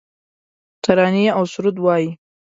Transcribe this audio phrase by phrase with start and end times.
[0.83, 2.09] ترانې اوسرود وایې